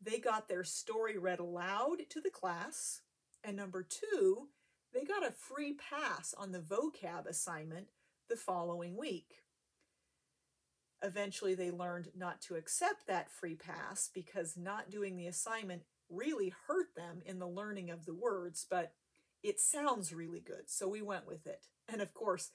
they 0.00 0.18
got 0.18 0.48
their 0.48 0.64
story 0.64 1.18
read 1.18 1.38
aloud 1.38 1.98
to 2.08 2.20
the 2.20 2.30
class 2.30 3.00
and 3.44 3.56
number 3.56 3.82
two 3.82 4.48
they 4.92 5.04
got 5.04 5.26
a 5.26 5.32
free 5.32 5.74
pass 5.74 6.34
on 6.36 6.52
the 6.52 6.60
vocab 6.60 7.26
assignment 7.26 7.88
the 8.28 8.36
following 8.36 8.96
week 8.96 9.42
eventually 11.02 11.54
they 11.54 11.70
learned 11.70 12.08
not 12.16 12.40
to 12.40 12.54
accept 12.54 13.06
that 13.06 13.30
free 13.30 13.56
pass 13.56 14.08
because 14.14 14.56
not 14.56 14.90
doing 14.90 15.16
the 15.16 15.26
assignment 15.26 15.82
really 16.08 16.52
hurt 16.68 16.94
them 16.94 17.20
in 17.24 17.38
the 17.38 17.48
learning 17.48 17.90
of 17.90 18.06
the 18.06 18.14
words 18.14 18.66
but 18.68 18.92
it 19.42 19.60
sounds 19.60 20.12
really 20.12 20.40
good, 20.40 20.70
so 20.70 20.88
we 20.88 21.02
went 21.02 21.26
with 21.26 21.46
it. 21.46 21.66
And 21.88 22.00
of 22.00 22.14
course, 22.14 22.50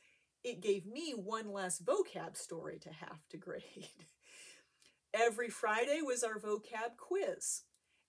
it 0.48 0.62
gave 0.62 0.86
me 0.86 1.12
one 1.12 1.52
less 1.52 1.80
vocab 1.80 2.38
story 2.38 2.80
to 2.80 2.90
have 2.90 3.28
to 3.30 3.38
grade. 3.38 3.90
Every 5.14 5.50
Friday 5.50 6.00
was 6.02 6.24
our 6.24 6.40
vocab 6.40 6.96
quiz, 6.98 7.64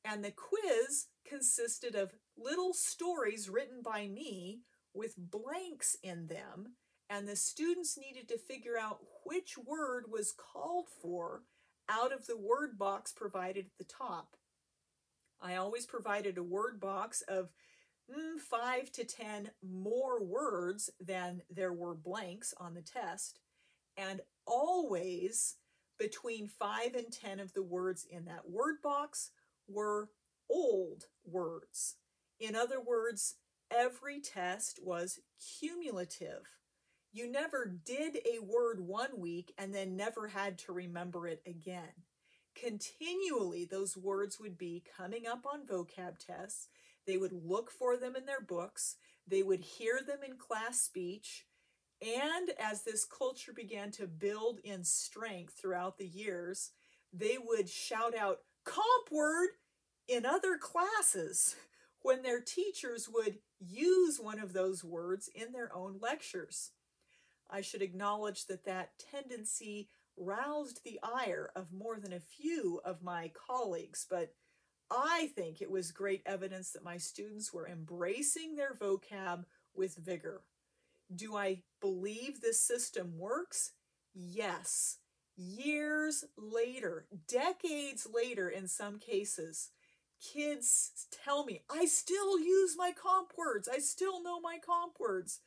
and 0.05 0.25
the 0.25 0.33
quiz 0.33 1.07
consisted 1.27 1.95
of 1.95 2.15
little 2.37 2.73
stories 2.73 3.49
written 3.49 3.83
by 3.83 4.07
me 4.07 4.61
with 4.95 5.15
blanks 5.17 5.97
in 6.03 6.29
them, 6.29 6.75
and 7.11 7.27
the 7.27 7.37
students 7.37 7.99
needed 7.99 8.29
to 8.29 8.39
figure 8.39 8.79
out 8.79 9.01
which 9.25 9.59
word 9.59 10.05
was 10.11 10.33
called 10.33 10.87
for 11.03 11.43
out 11.89 12.13
of 12.13 12.27
the 12.27 12.37
word 12.37 12.79
box 12.79 13.13
provided 13.13 13.67
at 13.67 13.79
the 13.79 13.85
top. 13.85 14.37
I 15.41 15.57
always 15.57 15.87
provided 15.87 16.39
a 16.39 16.43
word 16.43 16.81
box 16.81 17.23
of 17.23 17.51
Mm, 18.11 18.39
five 18.39 18.91
to 18.93 19.05
ten 19.05 19.51
more 19.63 20.23
words 20.23 20.91
than 21.01 21.43
there 21.51 21.73
were 21.73 21.95
blanks 21.95 22.55
on 22.59 22.75
the 22.75 22.83
test, 22.83 23.41
and 23.97 24.23
always 24.47 25.57
between 25.99 26.49
five 26.49 26.95
and 26.95 27.13
ten 27.13 27.39
of 27.41 27.53
the 27.53 27.63
words 27.63 28.07
in 28.11 28.25
that 28.25 28.49
word 28.49 28.77
box 28.83 29.31
were 29.69 30.09
old 30.49 31.05
words. 31.25 31.97
In 32.41 32.55
other 32.55 32.81
words, 32.81 33.35
every 33.71 34.21
test 34.21 34.79
was 34.83 35.21
cumulative. 35.59 36.49
You 37.13 37.31
never 37.31 37.67
did 37.85 38.19
a 38.25 38.39
word 38.43 38.81
one 38.81 39.19
week 39.19 39.53
and 39.59 39.75
then 39.75 39.97
never 39.97 40.29
had 40.29 40.59
to 40.59 40.73
remember 40.73 41.27
it 41.27 41.43
again. 41.47 42.05
Continually, 42.55 43.65
those 43.65 43.97
words 43.97 44.39
would 44.41 44.57
be 44.59 44.83
coming 44.97 45.27
up 45.27 45.45
on 45.47 45.67
vocab 45.67 46.19
tests. 46.19 46.69
They 47.09 47.17
would 47.17 47.33
look 47.33 47.71
for 47.71 47.97
them 47.97 48.15
in 48.17 48.27
their 48.27 48.43
books. 48.43 48.97
They 49.27 49.43
would 49.43 49.61
hear 49.61 50.01
them 50.07 50.19
in 50.23 50.37
class 50.37 50.79
speech. 50.79 51.47
And 52.03 52.51
as 52.61 52.83
this 52.83 53.07
culture 53.07 53.55
began 53.55 53.91
to 53.93 54.07
build 54.07 54.61
in 54.63 54.85
strength 54.85 55.55
throughout 55.55 55.97
the 55.97 56.07
years, 56.07 56.73
they 57.11 57.39
would 57.43 57.71
shout 57.71 58.15
out 58.15 58.41
comp 58.67 59.11
word 59.11 59.49
in 60.07 60.27
other 60.27 60.59
classes 60.59 61.57
when 62.03 62.23
their 62.23 62.43
teachers 62.43 63.09
would 63.11 63.39
use 63.59 64.21
one 64.21 64.39
of 64.39 64.53
those 64.53 64.85
words 64.85 65.31
in 65.35 65.53
their 65.53 65.75
own 65.75 65.99
lectures. 66.03 66.73
I 67.51 67.63
should 67.63 67.81
acknowledge 67.81 68.45
that 68.49 68.67
that 68.67 68.91
tendency 69.11 69.89
roused 70.19 70.85
the 70.85 71.01
ire 71.03 71.51
of 71.57 71.73
more 71.73 71.99
than 71.99 72.13
a 72.13 72.21
few 72.21 72.83
of 72.85 73.03
my 73.03 73.33
colleagues, 73.49 74.07
but 74.09 74.35
I 74.91 75.31
think 75.35 75.61
it 75.61 75.71
was 75.71 75.93
great 75.93 76.23
evidence 76.25 76.71
that 76.71 76.85
my 76.85 76.97
students 76.97 77.53
were 77.53 77.69
embracing 77.69 78.57
their 78.57 78.75
vocab 78.75 79.45
with 79.75 79.97
vigor. 79.97 80.43
Do 81.15 81.37
I 81.37 81.63
believe 81.81 82.41
this 82.41 82.61
system 82.61 83.19
works? 83.19 83.73
Yes. 84.15 84.99
Years 85.37 86.25
later, 86.37 87.07
decades 87.29 88.07
later 88.13 88.49
in 88.49 88.67
some 88.67 88.99
cases, 88.99 89.71
kids 90.21 91.07
tell 91.25 91.45
me, 91.45 91.63
I 91.71 91.85
still 91.85 92.39
use 92.39 92.75
my 92.77 92.93
comp 92.93 93.33
words. 93.39 93.69
I 93.73 93.79
still 93.79 94.23
know 94.23 94.41
my 94.41 94.59
comp 94.65 94.99
words. 94.99 95.41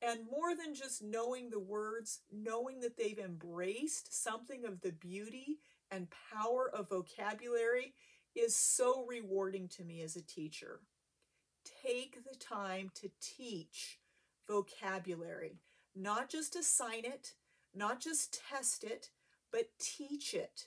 And 0.00 0.20
more 0.30 0.54
than 0.54 0.74
just 0.74 1.02
knowing 1.02 1.50
the 1.50 1.60
words, 1.60 2.20
knowing 2.32 2.80
that 2.80 2.96
they've 2.96 3.18
embraced 3.18 4.22
something 4.22 4.64
of 4.64 4.80
the 4.80 4.92
beauty 4.92 5.58
and 5.90 6.08
power 6.32 6.70
of 6.74 6.88
vocabulary 6.88 7.94
is 8.34 8.56
so 8.56 9.04
rewarding 9.06 9.68
to 9.68 9.84
me 9.84 10.02
as 10.02 10.16
a 10.16 10.22
teacher. 10.22 10.80
Take 11.82 12.24
the 12.24 12.36
time 12.36 12.90
to 12.96 13.10
teach 13.20 13.98
vocabulary, 14.48 15.60
not 15.94 16.28
just 16.28 16.56
assign 16.56 17.04
it, 17.04 17.34
not 17.74 18.00
just 18.00 18.42
test 18.50 18.84
it, 18.84 19.10
but 19.52 19.78
teach 19.78 20.34
it. 20.34 20.66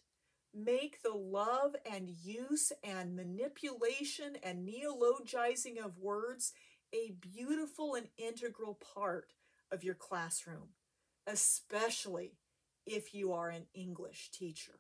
Make 0.54 1.04
the 1.04 1.14
love 1.14 1.76
and 1.90 2.10
use 2.10 2.72
and 2.84 3.16
manipulation 3.16 4.38
and 4.42 4.68
neologizing 4.68 5.78
of 5.84 6.00
words 6.00 6.54
a 6.94 7.12
beautiful 7.20 7.96
and 7.96 8.08
integral 8.18 8.80
part 8.96 9.34
of 9.72 9.84
your 9.84 9.96
classroom, 9.96 10.70
especially 11.28 12.38
if 12.86 13.14
you 13.14 13.34
are 13.34 13.50
an 13.50 13.66
English 13.74 14.32
teacher. 14.32 14.80